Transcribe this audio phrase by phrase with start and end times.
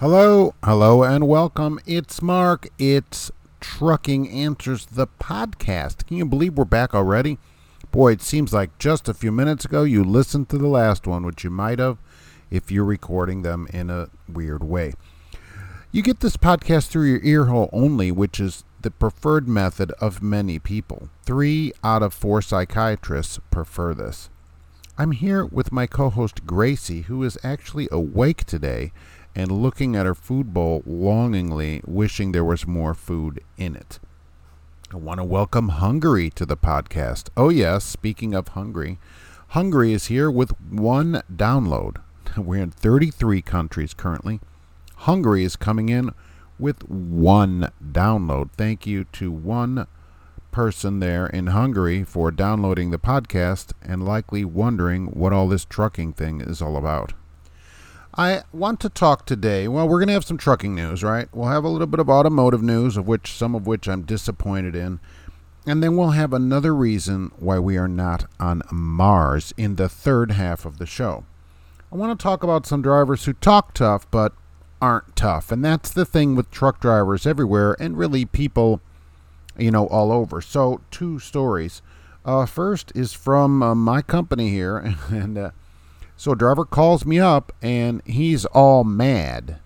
[0.00, 1.78] Hello, hello, and welcome.
[1.84, 2.68] It's Mark.
[2.78, 3.30] It's
[3.60, 6.06] Trucking Answers the podcast.
[6.06, 7.36] Can you believe we're back already?
[7.90, 11.26] Boy, it seems like just a few minutes ago you listened to the last one,
[11.26, 11.98] which you might have
[12.50, 14.94] if you're recording them in a weird way.
[15.92, 20.22] You get this podcast through your ear hole only, which is the preferred method of
[20.22, 21.10] many people.
[21.24, 24.30] Three out of four psychiatrists prefer this.
[24.96, 28.92] I'm here with my co host Gracie, who is actually awake today
[29.34, 33.98] and looking at her food bowl longingly, wishing there was more food in it.
[34.92, 37.28] I want to welcome Hungary to the podcast.
[37.36, 38.98] Oh, yes, speaking of Hungary,
[39.48, 41.98] Hungary is here with one download.
[42.36, 44.40] We're in 33 countries currently.
[44.96, 46.10] Hungary is coming in
[46.58, 48.50] with one download.
[48.56, 49.86] Thank you to one
[50.50, 56.12] person there in Hungary for downloading the podcast and likely wondering what all this trucking
[56.12, 57.12] thing is all about.
[58.20, 59.66] I want to talk today.
[59.66, 61.26] Well, we're going to have some trucking news, right?
[61.32, 64.76] We'll have a little bit of automotive news, of which some of which I'm disappointed
[64.76, 65.00] in.
[65.66, 70.32] And then we'll have another reason why we are not on Mars in the third
[70.32, 71.24] half of the show.
[71.90, 74.34] I want to talk about some drivers who talk tough but
[74.82, 75.50] aren't tough.
[75.50, 78.82] And that's the thing with truck drivers everywhere and really people,
[79.56, 80.42] you know, all over.
[80.42, 81.80] So, two stories.
[82.26, 84.76] Uh, first is from uh, my company here,
[85.08, 85.50] and uh,
[86.20, 89.58] so a driver calls me up and he's all mad.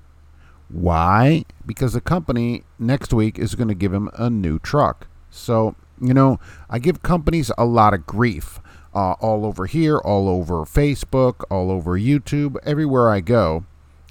[0.69, 1.46] Why?
[1.66, 5.08] Because the company next week is going to give him a new truck.
[5.30, 6.38] So, you know,
[6.70, 8.61] I give companies a lot of grief
[8.94, 13.67] uh, all over here, all over Facebook, all over YouTube, everywhere I go.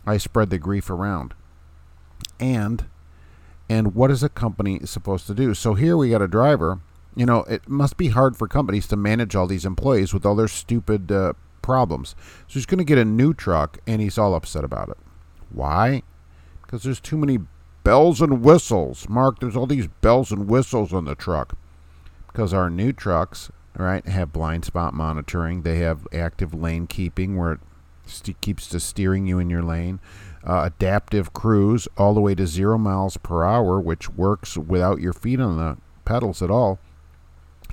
[0.05, 1.33] I spread the grief around.
[2.41, 2.87] And
[3.69, 5.53] and what is a company supposed to do?
[5.53, 6.81] So here we got a driver.
[7.15, 10.35] You know, it must be hard for companies to manage all these employees with all
[10.35, 11.31] their stupid uh,
[11.63, 12.15] problems.
[12.47, 14.97] So he's going to get a new truck, and he's all upset about it.
[15.49, 16.03] Why?
[16.61, 17.39] Because there's too many
[17.83, 19.09] bells and whistles.
[19.09, 21.57] Mark, there's all these bells and whistles on the truck.
[22.27, 25.63] Because our new trucks, right, have blind spot monitoring.
[25.63, 27.59] They have active lane keeping where it
[28.05, 29.99] st- keeps the steering you in your lane.
[30.45, 35.13] Uh, adaptive cruise all the way to zero miles per hour, which works without your
[35.13, 36.79] feet on the pedals at all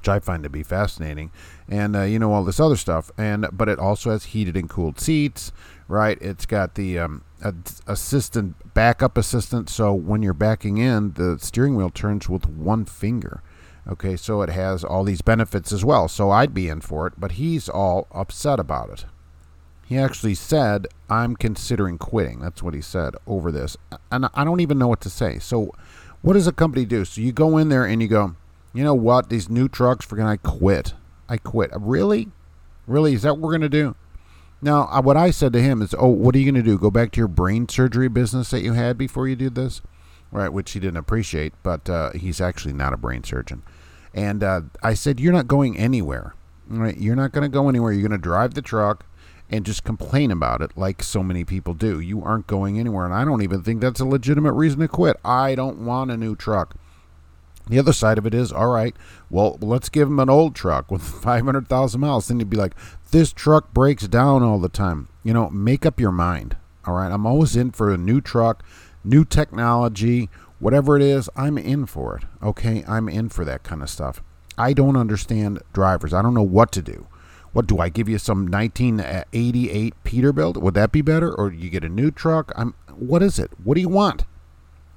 [0.00, 1.31] which I find to be fascinating,
[1.69, 3.11] and uh, you know all this other stuff.
[3.19, 5.53] And but it also has heated and cooled seats,
[5.88, 6.16] right?
[6.22, 7.25] It's got the um,
[7.87, 13.43] assistant backup assistant, so when you're backing in, the steering wheel turns with one finger.
[13.87, 16.09] Okay, so it has all these benefits as well.
[16.09, 19.05] So I'd be in for it, but he's all upset about it.
[19.84, 23.77] He actually said, "I'm considering quitting." That's what he said over this,
[24.10, 25.39] and I don't even know what to say.
[25.41, 25.75] So,
[26.22, 27.05] what does a company do?
[27.05, 28.37] So you go in there and you go,
[28.73, 29.29] you know what?
[29.29, 30.95] These new trucks, for gonna quit.
[31.29, 31.71] I quit.
[31.77, 32.29] Really?
[32.87, 33.15] Really?
[33.15, 33.95] Is that what we're going to do?
[34.61, 36.77] Now, what I said to him is, oh, what are you going to do?
[36.77, 39.81] Go back to your brain surgery business that you had before you did this?
[40.33, 43.63] Right, which he didn't appreciate, but uh, he's actually not a brain surgeon.
[44.13, 46.35] And uh, I said, you're not going anywhere.
[46.69, 46.97] Right?
[46.99, 47.93] You're not going to go anywhere.
[47.93, 49.07] You're going to drive the truck
[49.49, 52.01] and just complain about it like so many people do.
[52.01, 53.05] You aren't going anywhere.
[53.05, 55.17] And I don't even think that's a legitimate reason to quit.
[55.25, 56.77] I don't want a new truck.
[57.71, 58.97] The other side of it is, all right,
[59.31, 62.29] well, let's give him an old truck with 500,000 miles.
[62.29, 62.75] Then you'd be like,
[63.13, 65.09] this truck breaks down all the time.
[65.23, 66.57] You know, make up your mind.
[66.85, 67.13] All right.
[67.13, 68.65] I'm always in for a new truck,
[69.05, 72.25] new technology, whatever it is, I'm in for it.
[72.43, 72.85] Okay.
[72.89, 74.23] I'm in for that kind of stuff.
[74.59, 76.13] I don't understand drivers.
[76.13, 77.07] I don't know what to do.
[77.53, 80.57] What do I give you some 1988 Peterbilt?
[80.57, 81.33] Would that be better?
[81.35, 82.53] Or you get a new truck?
[82.57, 83.51] I'm what is it?
[83.63, 84.25] What do you want?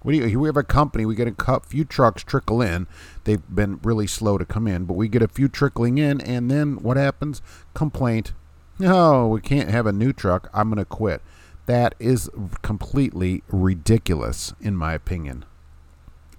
[0.06, 1.06] You, we have a company.
[1.06, 2.88] We get a few trucks trickle in.
[3.24, 6.52] They've been really slow to come in, but we get a few trickling in, and
[6.52, 7.42] then what happens?
[7.74, 8.34] Complaint.
[8.80, 10.50] No, we can't have a new truck.
[10.54, 11.22] I'm going to quit.
[11.66, 12.30] That is
[12.62, 15.46] completely ridiculous, in my opinion.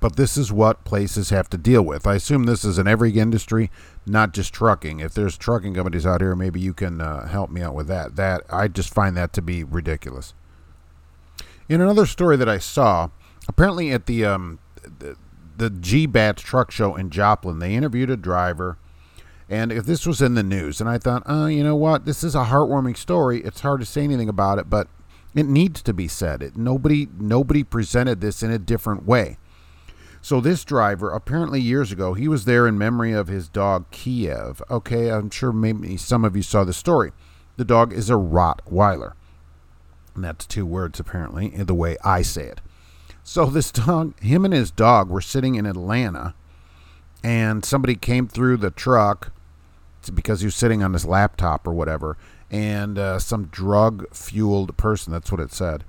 [0.00, 2.06] But this is what places have to deal with.
[2.06, 3.71] I assume this is in every industry,
[4.05, 5.00] not just trucking.
[5.00, 8.17] If there's trucking companies out here, maybe you can uh, help me out with that.
[8.17, 10.35] That I just find that to be ridiculous.
[11.71, 13.09] In another story that I saw,
[13.49, 14.58] apparently at the um,
[14.99, 15.17] the,
[15.56, 18.79] the GBAT truck show in Joplin, they interviewed a driver.
[19.49, 22.06] And if this was in the news, and I thought, oh, you know what?
[22.06, 23.43] This is a heartwarming story.
[23.43, 24.88] It's hard to say anything about it, but
[25.35, 26.43] it needs to be said.
[26.43, 29.38] It, nobody nobody presented this in a different way.
[30.23, 34.62] So this driver, apparently years ago, he was there in memory of his dog Kiev.
[34.70, 37.12] Okay, I'm sure maybe some of you saw the story.
[37.58, 39.12] The dog is a Rottweiler.
[40.14, 42.62] And that's two words apparently, the way I say it.
[43.25, 46.35] So this dog, him and his dog were sitting in Atlanta,
[47.25, 49.32] and somebody came through the truck
[50.12, 52.19] because he was sitting on his laptop or whatever,
[52.50, 55.85] and uh, some drug fueled person, that's what it said,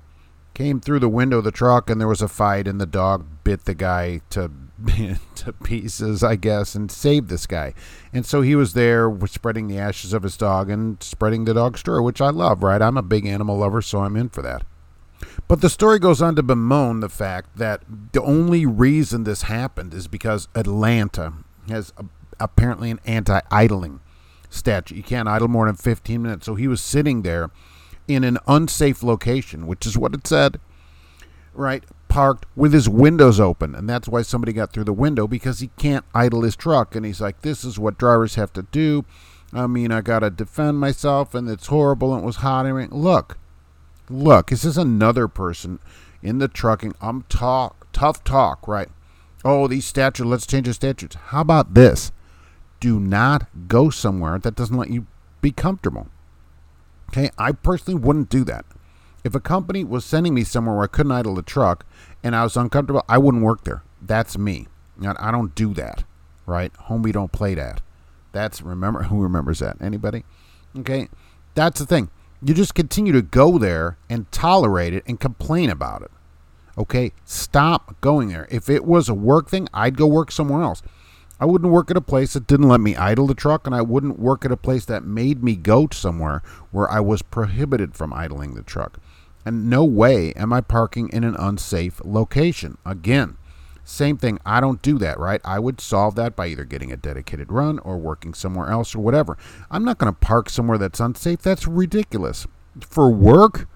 [0.54, 3.26] came through the window of the truck and there was a fight and the dog
[3.44, 4.50] bit the guy to
[5.34, 7.74] to pieces, I guess, and saved this guy.
[8.14, 11.76] And so he was there spreading the ashes of his dog and spreading the dog
[11.76, 12.80] story, which I love, right?
[12.80, 14.64] I'm a big animal lover, so I'm in for that.
[15.48, 17.82] But the story goes on to bemoan the fact that
[18.12, 21.34] the only reason this happened is because Atlanta
[21.68, 22.04] has a,
[22.40, 24.00] apparently an anti idling
[24.50, 24.96] statute.
[24.96, 26.46] You can't idle more than 15 minutes.
[26.46, 27.50] So he was sitting there
[28.08, 30.60] in an unsafe location, which is what it said,
[31.54, 31.84] right?
[32.08, 33.74] Parked with his windows open.
[33.74, 36.96] And that's why somebody got through the window because he can't idle his truck.
[36.96, 39.04] And he's like, this is what drivers have to do.
[39.52, 42.66] I mean, I got to defend myself and it's horrible and it was hot.
[42.66, 43.38] I mean, look,
[44.08, 45.78] look, this is another person
[46.22, 46.94] in the trucking.
[47.00, 48.88] I'm talk, tough talk, right?
[49.44, 51.16] Oh, these statutes, let's change the statutes.
[51.16, 52.12] How about this?
[52.80, 55.06] Do not go somewhere that doesn't let you
[55.40, 56.08] be comfortable.
[57.10, 58.64] Okay, I personally wouldn't do that.
[59.24, 61.84] If a company was sending me somewhere where I couldn't idle the truck
[62.22, 63.82] and I was uncomfortable, I wouldn't work there.
[64.00, 64.66] That's me.
[65.04, 66.04] I don't do that,
[66.46, 66.72] right?
[66.88, 67.82] Homie, don't play that.
[68.32, 69.76] That's remember who remembers that?
[69.80, 70.24] Anybody?
[70.78, 71.08] Okay,
[71.54, 72.10] that's the thing.
[72.46, 76.12] You just continue to go there and tolerate it and complain about it.
[76.78, 78.46] Okay, stop going there.
[78.52, 80.80] If it was a work thing, I'd go work somewhere else.
[81.40, 83.82] I wouldn't work at a place that didn't let me idle the truck, and I
[83.82, 86.40] wouldn't work at a place that made me go somewhere
[86.70, 89.00] where I was prohibited from idling the truck.
[89.44, 92.78] And no way am I parking in an unsafe location.
[92.86, 93.38] Again,
[93.86, 94.38] same thing.
[94.44, 95.40] I don't do that, right?
[95.44, 98.98] I would solve that by either getting a dedicated run or working somewhere else or
[98.98, 99.38] whatever.
[99.70, 101.40] I'm not going to park somewhere that's unsafe.
[101.40, 102.46] That's ridiculous.
[102.80, 103.68] For work,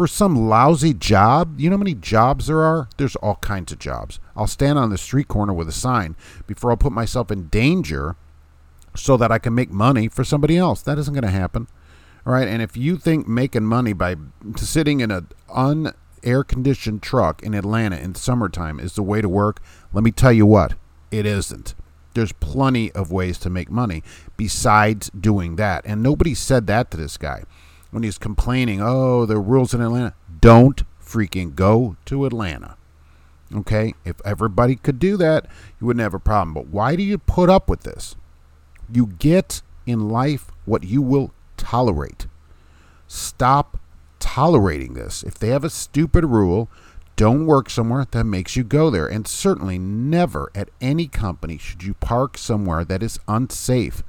[0.00, 1.60] for some lousy job.
[1.60, 2.88] You know how many jobs there are?
[2.96, 4.18] There's all kinds of jobs.
[4.34, 6.16] I'll stand on the street corner with a sign
[6.46, 8.16] before I'll put myself in danger
[8.96, 10.80] so that I can make money for somebody else.
[10.80, 11.68] That isn't going to happen.
[12.26, 12.48] All right.
[12.48, 14.16] And if you think making money by
[14.56, 15.92] sitting in an
[16.22, 19.60] unair conditioned truck in Atlanta in summertime is the way to work,
[19.92, 20.74] let me tell you what,
[21.10, 21.74] it isn't.
[22.14, 24.02] There's plenty of ways to make money
[24.36, 25.84] besides doing that.
[25.84, 27.44] And nobody said that to this guy
[27.90, 30.14] when he's complaining, oh, the rules in Atlanta.
[30.40, 32.76] Don't freaking go to Atlanta.
[33.54, 33.94] Okay?
[34.04, 35.46] If everybody could do that,
[35.80, 36.54] you wouldn't have a problem.
[36.54, 38.16] But why do you put up with this?
[38.92, 42.26] You get in life what you will tolerate.
[43.06, 43.79] Stop
[44.34, 45.24] tolerating this.
[45.24, 46.70] If they have a stupid rule,
[47.16, 49.08] don't work somewhere that makes you go there.
[49.08, 54.04] And certainly never at any company should you park somewhere that is unsafe,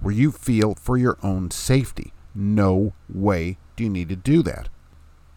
[0.00, 2.12] where you feel for your own safety.
[2.34, 4.68] No way do you need to do that.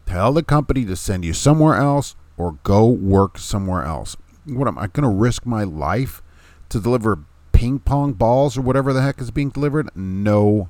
[0.07, 4.17] Tell the company to send you somewhere else or go work somewhere else.
[4.45, 6.23] What am I going to risk my life
[6.69, 7.19] to deliver
[7.51, 9.95] ping pong balls or whatever the heck is being delivered?
[9.95, 10.69] No,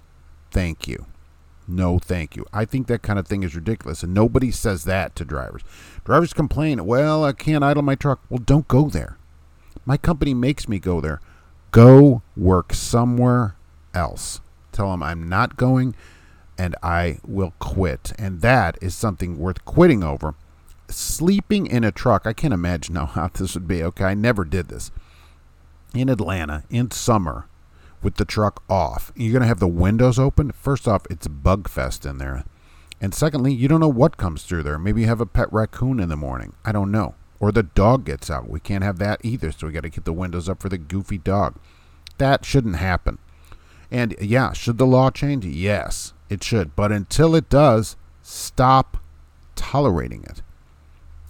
[0.52, 1.06] thank you.
[1.68, 2.46] No, thank you.
[2.52, 5.64] I think that kind of thing is ridiculous, and nobody says that to drivers.
[6.04, 8.22] Drivers complain, well, I can't idle my truck.
[8.30, 9.18] Well, don't go there.
[9.86, 11.22] My company makes me go there.
[11.72, 13.56] Go work somewhere
[13.94, 14.42] else.
[14.72, 15.96] Tell them I'm not going
[16.58, 18.14] and I will quit.
[18.18, 20.36] And that is something worth quitting over.
[20.88, 23.84] Sleeping in a truck, I can't imagine how hot this would be.
[23.84, 24.92] Okay, I never did this.
[25.94, 27.48] In Atlanta, in summer,
[28.04, 30.52] with the truck off, you're going to have the windows open.
[30.52, 32.46] First off, it's bug fest in there.
[33.02, 34.80] And secondly, you don't know what comes through there.
[34.80, 36.54] Maybe you have a pet raccoon in the morning.
[36.64, 37.16] I don't know.
[37.40, 38.50] Or the dog gets out.
[38.50, 40.78] We can't have that either, so we got to keep the windows up for the
[40.78, 41.56] goofy dog.
[42.18, 43.18] That shouldn't happen.
[43.92, 45.46] And yeah, should the law change?
[45.46, 46.14] Yes.
[46.30, 46.76] It should.
[46.76, 48.98] But until it does, stop
[49.56, 50.42] tolerating it.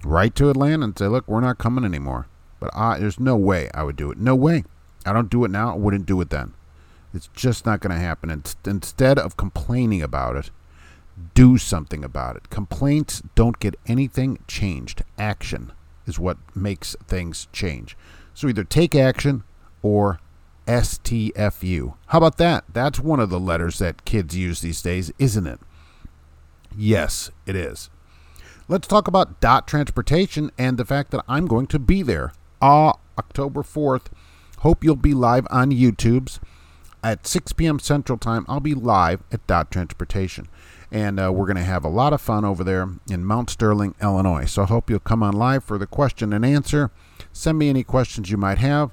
[0.04, 2.28] Write to Atlanta and say, look, we're not coming anymore.
[2.60, 4.18] But I, there's no way I would do it.
[4.18, 4.64] No way.
[5.04, 5.72] I don't do it now.
[5.72, 6.54] I wouldn't do it then.
[7.14, 8.28] It's just not going to happen.
[8.30, 10.50] And instead of complaining about it,
[11.34, 12.50] do something about it.
[12.50, 15.02] Complaints don't get anything changed.
[15.16, 15.72] Action
[16.06, 17.96] is what makes things change.
[18.34, 19.44] So either take action
[19.80, 20.18] or
[20.66, 21.94] STFU.
[22.06, 22.64] How about that?
[22.72, 25.60] That's one of the letters that kids use these days, isn't it?
[26.76, 27.90] Yes, it is.
[28.66, 32.94] Let's talk about Dot Transportation and the fact that I'm going to be there uh,
[33.18, 34.06] October 4th.
[34.60, 36.40] Hope you'll be live on YouTube's
[37.04, 37.78] at 6 p.m.
[37.78, 38.46] Central Time.
[38.48, 40.48] I'll be live at Dot Transportation.
[40.90, 43.94] And uh, we're going to have a lot of fun over there in Mount Sterling,
[44.00, 44.46] Illinois.
[44.46, 46.90] So I hope you'll come on live for the question and answer.
[47.32, 48.90] Send me any questions you might have.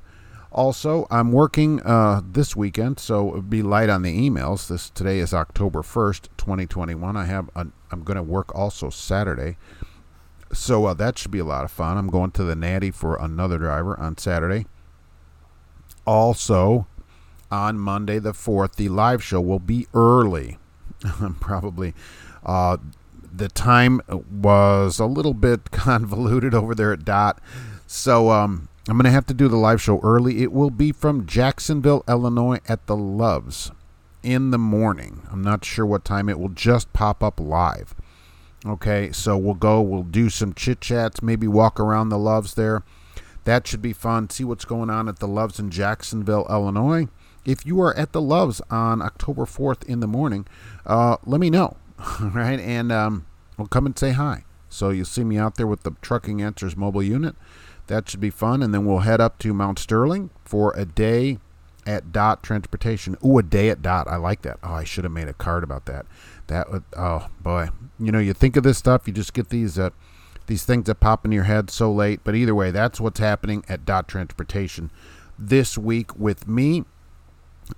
[0.51, 4.67] Also, I'm working uh, this weekend, so be light on the emails.
[4.67, 7.15] This today is October 1st, 2021.
[7.15, 9.55] I have a, I'm going to work also Saturday,
[10.51, 11.97] so uh, that should be a lot of fun.
[11.97, 14.65] I'm going to the Natty for another driver on Saturday.
[16.05, 16.85] Also,
[17.51, 20.57] on Monday the 4th, the live show will be early.
[21.39, 21.93] Probably
[22.45, 22.77] uh,
[23.33, 27.39] the time was a little bit convoluted over there at Dot.
[27.87, 30.41] So um, I'm going to have to do the live show early.
[30.43, 33.71] It will be from Jacksonville, Illinois at the Love's
[34.23, 35.21] in the morning.
[35.31, 37.95] I'm not sure what time it will just pop up live.
[38.65, 42.83] Okay, so we'll go, we'll do some chit chats, maybe walk around the Love's there.
[43.43, 44.29] That should be fun.
[44.29, 47.07] See what's going on at the Love's in Jacksonville, Illinois.
[47.45, 50.45] If you are at the Love's on October 4th in the morning,
[50.85, 51.77] uh, let me know.
[52.21, 52.59] right?
[52.59, 53.25] And um,
[53.57, 54.43] we'll come and say hi.
[54.69, 57.35] So you'll see me out there with the Trucking Answers mobile unit.
[57.87, 58.63] That should be fun.
[58.63, 61.39] And then we'll head up to Mount Sterling for a day
[61.85, 63.17] at Dot Transportation.
[63.25, 64.07] Ooh, a day at Dot.
[64.07, 64.59] I like that.
[64.63, 66.05] Oh, I should have made a card about that.
[66.47, 67.69] That would, oh boy.
[67.99, 69.89] You know, you think of this stuff, you just get these uh,
[70.47, 72.21] these things that pop in your head so late.
[72.23, 74.91] But either way, that's what's happening at Dot Transportation
[75.37, 76.85] this week with me.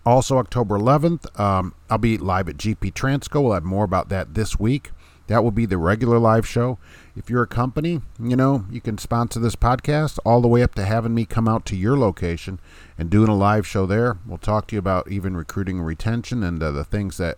[0.05, 3.43] Also, October 11th, um, I'll be live at GP Transco.
[3.43, 4.91] We'll have more about that this week.
[5.27, 6.77] That will be the regular live show.
[7.15, 10.75] If you're a company, you know, you can sponsor this podcast all the way up
[10.75, 12.59] to having me come out to your location
[12.97, 14.17] and doing a live show there.
[14.25, 17.37] We'll talk to you about even recruiting and retention and uh, the things that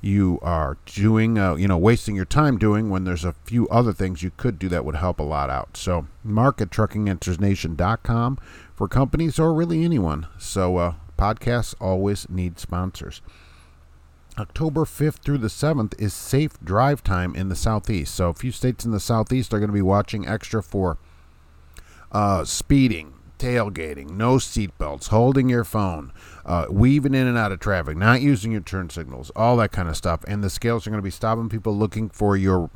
[0.00, 3.92] you are doing, uh, you know, wasting your time doing when there's a few other
[3.92, 5.76] things you could do that would help a lot out.
[5.76, 8.38] So, mark at truckinganswersnation.com
[8.74, 10.26] for companies or really anyone.
[10.38, 13.22] So, uh, podcasts always need sponsors.
[14.38, 18.14] October 5th through the 7th is safe drive time in the Southeast.
[18.14, 20.98] So, a few states in the Southeast are going to be watching extra for
[22.12, 26.12] uh, speeding, tailgating, no seatbelts, holding your phone,
[26.44, 29.88] uh, weaving in and out of traffic, not using your turn signals, all that kind
[29.88, 30.22] of stuff.
[30.28, 32.70] And the scales are going to be stopping people looking for your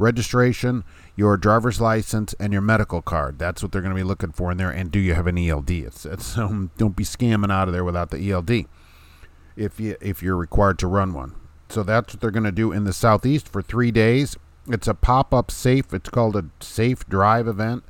[0.00, 3.38] registration, your driver's license, and your medical card.
[3.38, 4.70] That's what they're going to be looking for in there.
[4.70, 5.70] And do you have an ELD?
[5.70, 8.66] It's, it's um, don't be scamming out of there without the ELD
[9.56, 11.34] if you if you're required to run one.
[11.68, 14.36] So that's what they're going to do in the southeast for three days.
[14.68, 15.92] It's a pop-up safe.
[15.94, 17.84] It's called a safe drive event.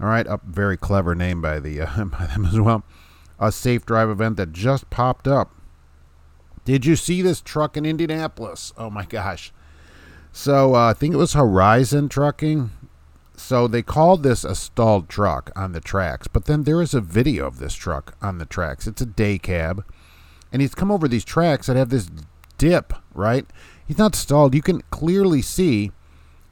[0.00, 2.84] All right, a very clever name by the uh, by them as well.
[3.38, 5.50] A safe drive event that just popped up.
[6.64, 8.72] Did you see this truck in Indianapolis?
[8.76, 9.52] Oh my gosh!
[10.36, 12.70] So uh, I think it was Horizon Trucking.
[13.36, 17.00] So they called this a stalled truck on the tracks, but then there is a
[17.00, 18.88] video of this truck on the tracks.
[18.88, 19.84] It's a day cab,
[20.52, 22.10] and he's come over these tracks that have this
[22.58, 22.92] dip.
[23.14, 23.46] Right?
[23.86, 24.56] He's not stalled.
[24.56, 25.92] You can clearly see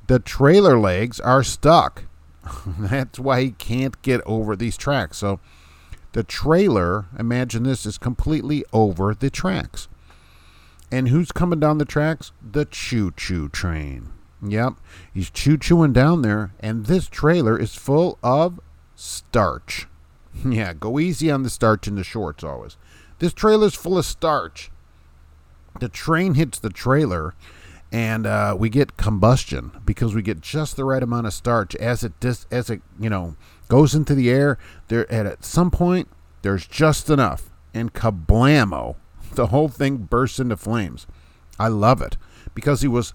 [0.06, 2.04] the trailer legs are stuck.
[2.78, 5.18] That's why he can't get over these tracks.
[5.18, 5.40] So
[6.12, 9.88] the trailer, imagine this, is completely over the tracks.
[10.92, 12.32] And who's coming down the tracks?
[12.42, 14.12] The choo choo train.
[14.46, 14.74] Yep,
[15.14, 18.60] he's choo chooing down there, and this trailer is full of
[18.94, 19.86] starch.
[20.44, 22.76] yeah, go easy on the starch in the shorts always.
[23.20, 24.70] This trailer's full of starch.
[25.80, 27.34] The train hits the trailer,
[27.90, 32.04] and uh, we get combustion because we get just the right amount of starch as
[32.04, 33.36] it dis- as it you know
[33.68, 34.58] goes into the air.
[34.88, 36.08] There at, at some point
[36.42, 38.96] there's just enough, and kablamo,
[39.34, 41.06] the whole thing bursts into flames.
[41.58, 42.16] I love it
[42.54, 43.12] because he was,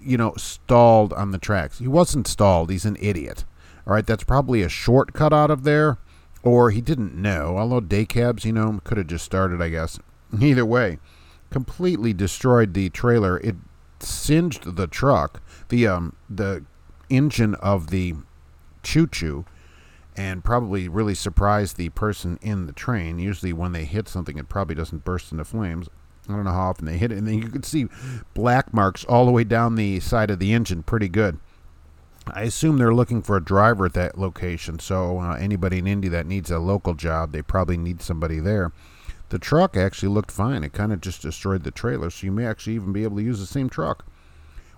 [0.00, 1.78] you know, stalled on the tracks.
[1.78, 2.70] He wasn't stalled.
[2.70, 3.44] He's an idiot.
[3.86, 5.98] All right, that's probably a shortcut out of there,
[6.42, 7.58] or he didn't know.
[7.58, 9.98] Although day cabs, you know, could have just started, I guess.
[10.40, 10.98] Either way,
[11.50, 13.38] completely destroyed the trailer.
[13.38, 13.56] It
[14.00, 16.64] singed the truck, the um the
[17.10, 18.14] engine of the
[18.82, 19.44] choo choo,
[20.16, 23.18] and probably really surprised the person in the train.
[23.18, 25.88] Usually, when they hit something, it probably doesn't burst into flames.
[26.28, 27.86] I don't know how often they hit it, and then you could see
[28.34, 30.82] black marks all the way down the side of the engine.
[30.82, 31.38] Pretty good.
[32.28, 34.78] I assume they're looking for a driver at that location.
[34.78, 38.70] So uh, anybody in Indy that needs a local job, they probably need somebody there.
[39.30, 40.62] The truck actually looked fine.
[40.62, 43.22] It kind of just destroyed the trailer, so you may actually even be able to
[43.22, 44.04] use the same truck,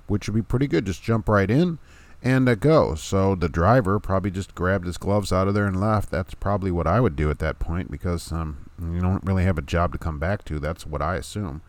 [0.06, 0.86] which would be pretty good.
[0.86, 1.78] Just jump right in
[2.24, 2.94] and uh, go.
[2.94, 6.10] So the driver probably just grabbed his gloves out of there and left.
[6.10, 9.58] That's probably what I would do at that point because um, you don't really have
[9.58, 10.58] a job to come back to.
[10.58, 11.60] That's what I assume.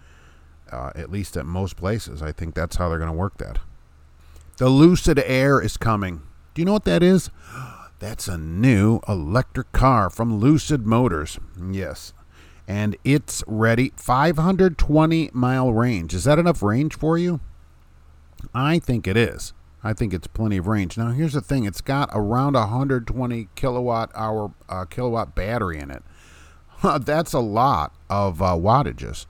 [0.72, 3.60] Uh, at least at most places, I think that's how they're going to work that.
[4.58, 6.22] The Lucid Air is coming.
[6.54, 7.30] Do you know what that is?
[8.00, 11.40] That's a new electric car from Lucid Motors.
[11.72, 12.14] Yes,
[12.68, 13.94] and it's ready.
[13.96, 16.14] 520 mile range.
[16.14, 17.40] Is that enough range for you?
[18.54, 19.54] I think it is.
[19.86, 20.98] I think it's plenty of range.
[20.98, 26.04] Now, here's the thing: it's got around 120 kilowatt hour uh, kilowatt battery in it.
[27.02, 29.28] That's a lot of uh, wattages.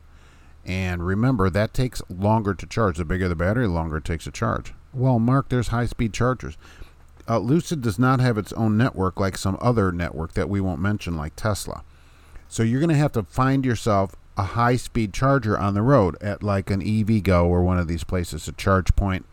[0.66, 2.98] And remember, that takes longer to charge.
[2.98, 4.74] The bigger the battery, the longer it takes to charge.
[4.94, 6.58] Well, Mark, there's high speed chargers.
[7.28, 10.80] Uh, Lucid does not have its own network like some other network that we won't
[10.80, 11.84] mention, like Tesla.
[12.48, 16.16] So you're going to have to find yourself a high speed charger on the road
[16.22, 19.26] at like an EVgo or one of these places, a charge point.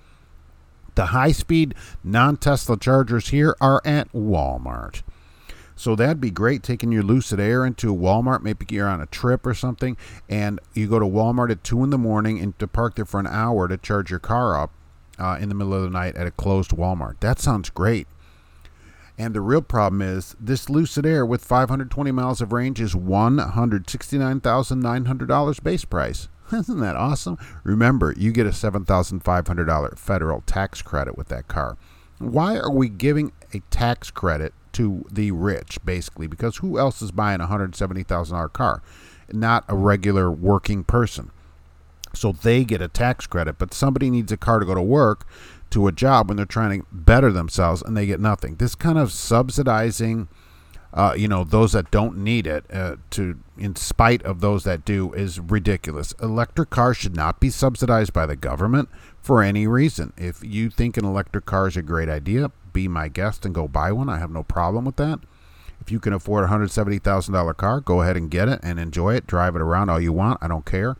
[0.95, 5.03] The high speed non Tesla chargers here are at Walmart.
[5.75, 8.43] So that'd be great taking your Lucid Air into Walmart.
[8.43, 9.97] Maybe you're on a trip or something,
[10.29, 13.19] and you go to Walmart at 2 in the morning and to park there for
[13.19, 14.71] an hour to charge your car up
[15.19, 17.21] uh, in the middle of the night at a closed Walmart.
[17.21, 18.07] That sounds great.
[19.19, 25.63] And the real problem is this Lucid Air with 520 miles of range is $169,900
[25.63, 26.29] base price.
[26.59, 27.39] Isn't that awesome?
[27.65, 31.79] Remember, you get a $7,500 federal tax credit with that car.
[32.19, 36.27] Why are we giving a tax credit to the rich, basically?
[36.27, 38.83] Because who else is buying a $170,000 car?
[39.33, 41.31] Not a regular working person.
[42.15, 45.27] So they get a tax credit, but somebody needs a car to go to work
[45.71, 48.57] to a job when they're trying to better themselves and they get nothing.
[48.57, 50.29] This kind of subsidizing
[50.95, 54.85] uh, you know, those that don't need it uh, to, in spite of those that
[54.85, 56.13] do, is ridiculous.
[56.21, 58.89] Electric cars should not be subsidized by the government
[59.21, 60.13] for any reason.
[60.19, 63.69] If you think an electric car is a great idea, be my guest and go
[63.69, 64.09] buy one.
[64.09, 65.21] I have no problem with that.
[65.81, 69.27] If you can afford a $170,000 car, go ahead and get it and enjoy it.
[69.27, 70.39] Drive it around all you want.
[70.41, 70.97] I don't care.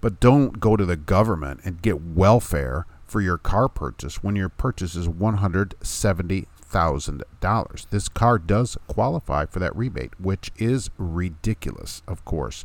[0.00, 4.48] But don't go to the government and get welfare for your car purchase when your
[4.48, 6.46] purchase is one hundred seventy.
[6.76, 7.86] $1,000.
[7.90, 12.64] This car does qualify for that rebate, which is ridiculous, of course.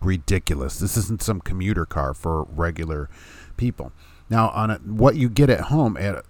[0.00, 0.78] Ridiculous.
[0.78, 3.08] This isn't some commuter car for regular
[3.56, 3.92] people.
[4.28, 6.24] Now, on a, what you get at home at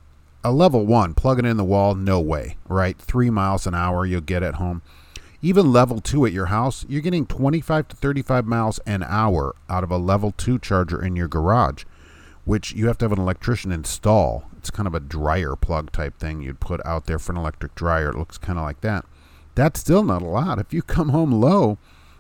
[0.45, 2.99] a level one, plugging in the wall, no way, right?
[2.99, 4.83] Three miles an hour you'll get at home.
[5.41, 9.83] Even level two at your house, you're getting 25 to 35 miles an hour out
[9.83, 11.85] of a level two charger in your garage,
[12.45, 16.17] which you have to have an electrician install it's kind of a dryer plug type
[16.21, 18.11] thing you'd put out there for an electric dryer.
[18.11, 19.05] It looks kind of like that.
[19.57, 20.61] That's still not a lot.
[20.61, 21.79] If you come home low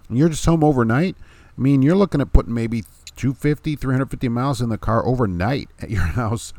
[0.08, 1.14] and you're just home overnight,
[1.56, 2.82] I mean, you're looking at putting maybe
[3.14, 6.52] 250, 350 miles in the car overnight at your house.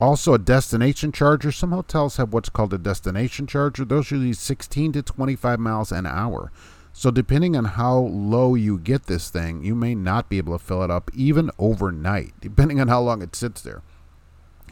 [0.00, 1.50] Also, a destination charger.
[1.50, 3.84] Some hotels have what's called a destination charger.
[3.84, 6.52] Those are usually 16 to 25 miles an hour.
[6.92, 10.64] So, depending on how low you get this thing, you may not be able to
[10.64, 13.82] fill it up even overnight, depending on how long it sits there.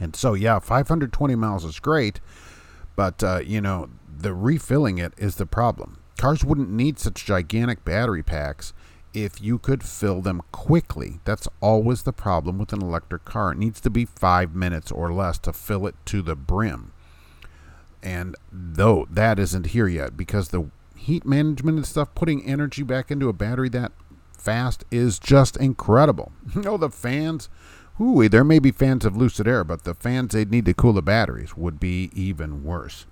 [0.01, 2.21] And so, yeah, 520 miles is great,
[2.97, 5.99] but, uh, you know, the refilling it is the problem.
[6.19, 8.73] Cars wouldn't need such gigantic battery packs
[9.13, 11.21] if you could fill them quickly.
[11.25, 13.53] That's always the problem with an electric car.
[13.53, 16.93] It needs to be five minutes or less to fill it to the brim.
[18.03, 23.11] And though that isn't here yet, because the heat management and stuff, putting energy back
[23.11, 23.93] into a battery that
[24.37, 26.33] fast is just incredible.
[26.55, 27.49] You know, the fans
[28.01, 30.93] Ooh, there may be fans of Lucid Air, but the fans they'd need to cool
[30.93, 33.07] the batteries would be even worse.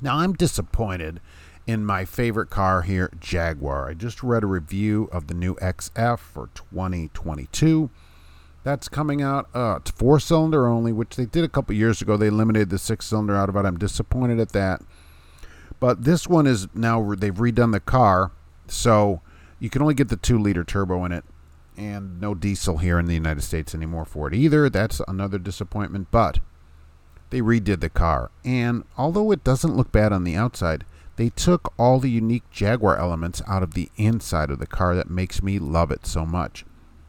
[0.00, 1.20] Now, I'm disappointed
[1.66, 3.88] in my favorite car here, Jaguar.
[3.88, 7.90] I just read a review of the new XF for 2022.
[8.62, 9.48] That's coming out.
[9.52, 12.16] Uh, it's four cylinder only, which they did a couple years ago.
[12.16, 13.64] They limited the six cylinder out of it.
[13.64, 14.82] I'm disappointed at that.
[15.80, 18.30] But this one is now they've redone the car,
[18.68, 19.20] so
[19.58, 21.24] you can only get the two liter turbo in it
[21.76, 24.68] and no diesel here in the United States anymore for it either.
[24.68, 26.38] That's another disappointment, but
[27.30, 28.30] they redid the car.
[28.44, 30.84] And although it doesn't look bad on the outside,
[31.16, 35.10] they took all the unique Jaguar elements out of the inside of the car that
[35.10, 36.64] makes me love it so much.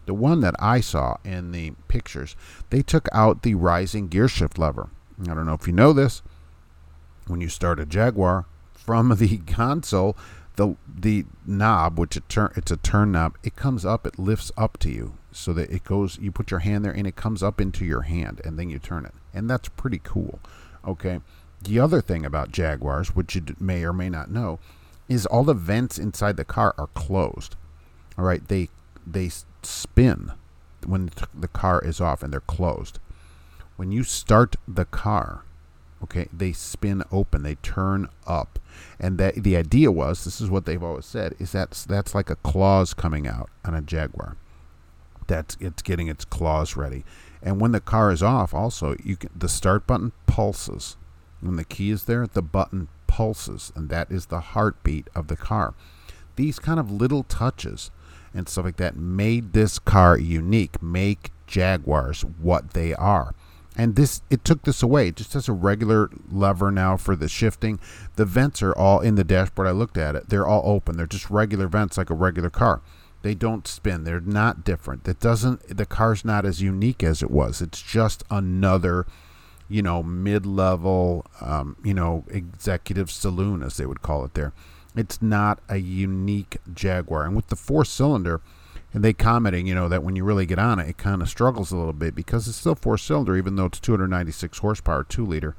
[0.05, 2.35] The one that I saw in the pictures,
[2.69, 4.89] they took out the rising gear shift lever.
[5.21, 6.21] I don't know if you know this.
[7.27, 8.45] When you start a Jaguar,
[8.83, 10.17] from the console,
[10.55, 14.51] the the knob, which it turn it's a turn knob, it comes up, it lifts
[14.57, 16.17] up to you so that it goes.
[16.19, 18.79] You put your hand there and it comes up into your hand, and then you
[18.79, 20.39] turn it, and that's pretty cool.
[20.85, 21.21] Okay.
[21.61, 24.59] The other thing about Jaguars, which you may or may not know,
[25.07, 27.55] is all the vents inside the car are closed.
[28.17, 28.69] All right, they
[29.07, 30.33] they spin
[30.85, 32.99] when the car is off and they're closed.
[33.75, 35.43] When you start the car,
[36.03, 38.59] okay, they spin open, they turn up
[38.99, 42.29] and that the idea was this is what they've always said is that that's like
[42.29, 44.37] a claws coming out on a Jaguar.
[45.27, 47.05] That's it's getting its claws ready,
[47.41, 50.97] and when the car is off, also you can the start button pulses.
[51.41, 55.35] When the key is there, the button pulses, and that is the heartbeat of the
[55.35, 55.73] car.
[56.35, 57.91] These kind of little touches
[58.33, 63.35] and stuff like that made this car unique, make Jaguars what they are
[63.75, 65.07] and this it took this away.
[65.07, 67.79] It just has a regular lever now for the shifting
[68.15, 69.67] the vents are all in the dashboard.
[69.67, 70.29] I looked at it.
[70.29, 70.97] They're all open.
[70.97, 72.81] They're just regular vents like a regular car.
[73.21, 74.03] They don't spin.
[74.03, 75.07] They're not different.
[75.07, 77.61] It doesn't the car's not as unique as it was.
[77.61, 79.05] It's just another
[79.69, 84.53] you know mid-level um, you know executive saloon as they would call it there.
[84.95, 87.25] It's not a unique jaguar.
[87.25, 88.41] And with the four cylinder
[88.93, 91.29] and they commenting, you know, that when you really get on it, it kind of
[91.29, 95.25] struggles a little bit because it's still four cylinder, even though it's 296 horsepower, two
[95.25, 95.55] liter.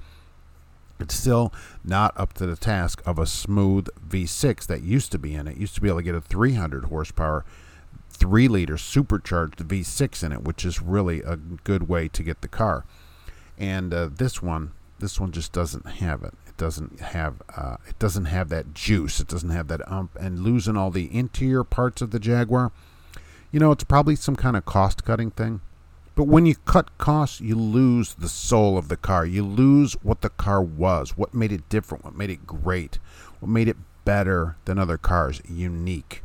[1.01, 5.35] It's still not up to the task of a smooth V6 that used to be
[5.35, 5.57] in it.
[5.57, 7.45] Used to be able to get a 300 horsepower,
[8.09, 12.49] three liter supercharged V6 in it, which is really a good way to get the
[12.49, 12.85] car.
[13.59, 14.71] And uh, this one,
[15.01, 16.35] this one just doesn't have it.
[16.47, 19.19] It doesn't have, uh, it doesn't have that juice.
[19.19, 20.17] It doesn't have that ump.
[20.21, 22.71] And losing all the interior parts of the Jaguar
[23.55, 25.61] you know, it's probably some kind of cost cutting thing.
[26.17, 29.25] But when you cut costs, you lose the soul of the car.
[29.25, 32.99] You lose what the car was, what made it different, what made it great,
[33.39, 36.25] what made it better than other cars, unique.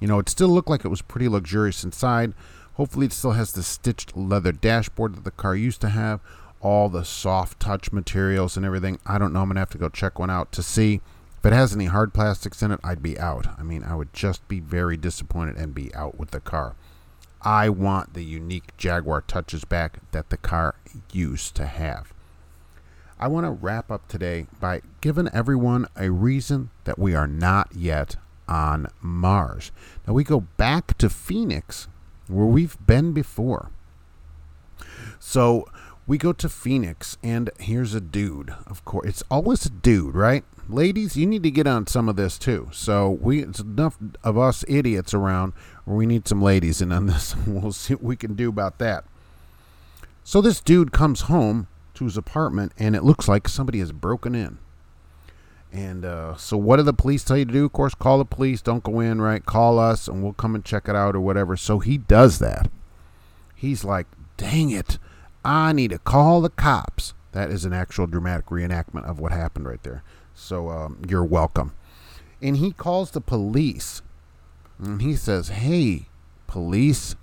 [0.00, 2.34] You know, it still looked like it was pretty luxurious inside.
[2.74, 6.18] Hopefully, it still has the stitched leather dashboard that the car used to have,
[6.60, 8.98] all the soft touch materials and everything.
[9.06, 9.42] I don't know.
[9.42, 11.00] I'm going to have to go check one out to see.
[11.46, 13.46] If it has any hard plastics in it, I'd be out.
[13.56, 16.74] I mean, I would just be very disappointed and be out with the car.
[17.40, 20.74] I want the unique Jaguar touches back that the car
[21.12, 22.12] used to have.
[23.20, 27.68] I want to wrap up today by giving everyone a reason that we are not
[27.76, 28.16] yet
[28.48, 29.70] on Mars.
[30.04, 31.86] Now we go back to Phoenix
[32.26, 33.70] where we've been before.
[35.20, 35.68] So
[36.06, 38.54] we go to Phoenix and here's a dude.
[38.66, 40.44] Of course, it's always a dude, right?
[40.68, 42.68] ladies, you need to get on some of this too.
[42.72, 45.52] So we it's enough of us idiots around
[45.84, 47.34] we need some ladies in on this.
[47.46, 49.04] We'll see what we can do about that.
[50.24, 54.34] So this dude comes home to his apartment and it looks like somebody has broken
[54.34, 54.58] in.
[55.72, 57.66] And uh, so what do the police tell you to do?
[57.66, 58.62] Of course, call the police.
[58.62, 59.44] Don't go in, right?
[59.44, 61.56] Call us and we'll come and check it out or whatever.
[61.56, 62.68] So he does that.
[63.54, 64.98] He's like, dang it.
[65.46, 67.14] I need to call the cops.
[67.30, 70.02] That is an actual dramatic reenactment of what happened right there.
[70.34, 71.72] So um, you're welcome.
[72.42, 74.02] And he calls the police.
[74.80, 76.06] And he says, Hey,
[76.48, 77.14] police,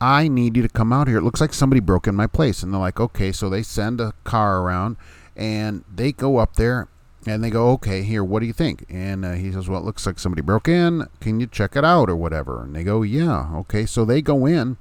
[0.00, 1.18] I need you to come out here.
[1.18, 2.64] It looks like somebody broke in my place.
[2.64, 3.30] And they're like, Okay.
[3.30, 4.96] So they send a car around
[5.36, 6.88] and they go up there
[7.26, 8.86] and they go, Okay, here, what do you think?
[8.90, 11.06] And uh, he says, Well, it looks like somebody broke in.
[11.20, 12.64] Can you check it out or whatever?
[12.64, 13.54] And they go, Yeah.
[13.54, 13.86] Okay.
[13.86, 14.78] So they go in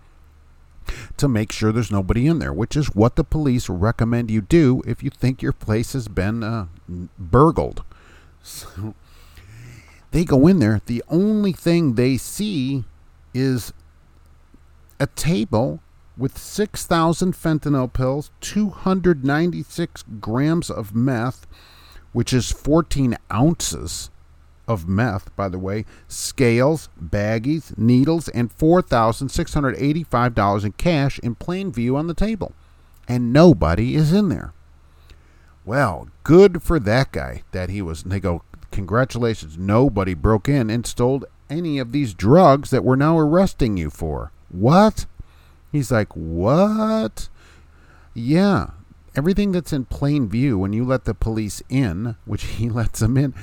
[1.17, 4.81] to make sure there's nobody in there, which is what the police recommend you do
[4.85, 6.67] if you think your place has been uh,
[7.17, 7.83] burgled.
[8.41, 8.95] So
[10.11, 10.81] they go in there.
[10.85, 12.85] The only thing they see
[13.33, 13.73] is
[14.99, 15.81] a table
[16.17, 21.47] with 6,000 fentanyl pills, 296 grams of meth,
[22.11, 24.09] which is 14 ounces
[24.69, 31.97] of meth, by the way, scales, baggies, needles, and $4,685 in cash in plain view
[31.97, 32.53] on the table.
[33.07, 34.53] And nobody is in there.
[35.65, 38.03] Well, good for that guy that he was.
[38.03, 43.17] They go, congratulations, nobody broke in and stole any of these drugs that we're now
[43.17, 44.31] arresting you for.
[44.49, 45.07] What?
[45.71, 47.29] He's like, what?
[48.13, 48.71] Yeah,
[49.15, 53.17] everything that's in plain view when you let the police in, which he lets them
[53.17, 53.33] in,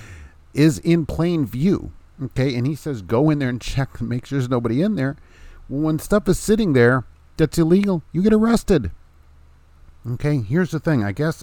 [0.56, 1.92] is in plain view.
[2.22, 5.16] Okay, and he says go in there and check, make sure there's nobody in there.
[5.68, 7.04] When stuff is sitting there
[7.36, 8.90] that's illegal, you get arrested.
[10.08, 11.04] Okay, here's the thing.
[11.04, 11.42] I guess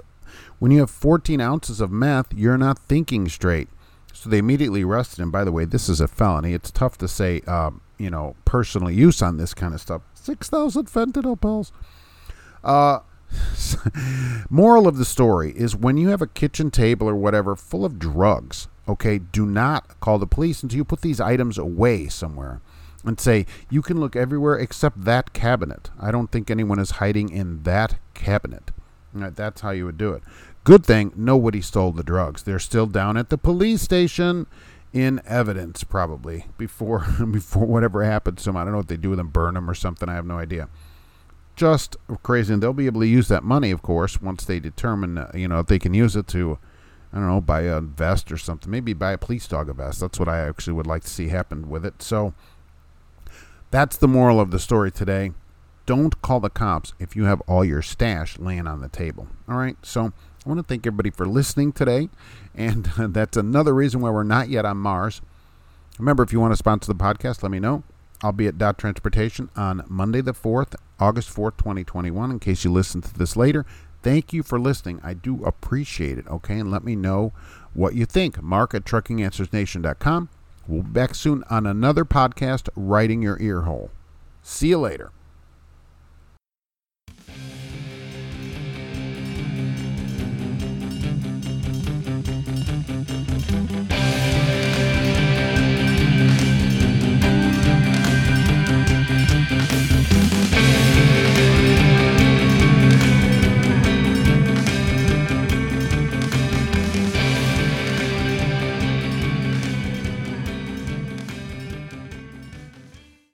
[0.59, 3.67] when you have 14 ounces of meth, you're not thinking straight.
[4.13, 5.31] So they immediately arrested him.
[5.31, 6.53] By the way, this is a felony.
[6.53, 10.01] It's tough to say, um, you know, personal use on this kind of stuff.
[10.13, 11.73] 6,000 fentanyl pills.
[12.63, 12.99] Uh,
[14.49, 17.99] moral of the story is when you have a kitchen table or whatever full of
[17.99, 22.61] drugs, Okay, do not call the police until you put these items away somewhere
[23.05, 25.89] and say, you can look everywhere except that cabinet.
[25.99, 28.71] I don't think anyone is hiding in that cabinet.
[29.13, 30.23] Right, that's how you would do it.
[30.63, 32.43] Good thing nobody stole the drugs.
[32.43, 34.47] They're still down at the police station
[34.91, 38.57] in evidence, probably before before whatever happens to them.
[38.57, 40.07] I don't know what they do with them, burn them or something.
[40.07, 40.69] I have no idea.
[41.55, 45.19] Just crazy, and they'll be able to use that money, of course, once they determine,
[45.19, 46.57] uh, you know, if they can use it to
[47.13, 48.71] I don't know, buy a vest or something.
[48.71, 49.99] Maybe buy a police dog a vest.
[49.99, 52.01] That's what I actually would like to see happen with it.
[52.01, 52.33] So
[53.69, 55.31] that's the moral of the story today.
[55.85, 59.27] Don't call the cops if you have all your stash laying on the table.
[59.47, 59.77] All right.
[59.83, 60.11] So
[60.45, 62.09] I want to thank everybody for listening today.
[62.55, 65.21] And that's another reason why we're not yet on Mars.
[65.99, 67.83] Remember, if you want to sponsor the podcast, let me know.
[68.23, 72.71] I'll be at Dot Transportation on Monday the 4th, August 4th, 2021, in case you
[72.71, 73.65] listen to this later.
[74.03, 74.99] Thank you for listening.
[75.01, 76.27] I do appreciate it.
[76.27, 77.31] Okay, and let me know
[77.73, 78.43] what you think.
[78.43, 80.29] Mark at truckinganswersnation.com.
[80.67, 83.91] We'll be back soon on another podcast, Writing Your Ear Hole.
[84.41, 85.11] See you later.